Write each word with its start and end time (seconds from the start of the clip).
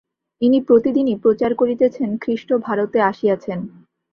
ইনি 0.41 0.59
প্রতিদিনই 0.61 1.15
প্রচার 1.15 1.51
করিতেছেন, 1.55 2.09
খ্রীষ্ট 2.17 2.49
ভারতে 2.65 2.99
আসিয়াছেন। 3.01 3.59